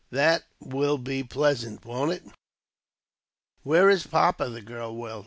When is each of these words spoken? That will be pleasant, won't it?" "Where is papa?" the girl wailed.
That 0.09 0.45
will 0.59 0.97
be 0.97 1.23
pleasant, 1.23 1.85
won't 1.85 2.11
it?" 2.11 2.23
"Where 3.61 3.87
is 3.87 4.07
papa?" 4.07 4.49
the 4.49 4.59
girl 4.59 4.95
wailed. 4.95 5.19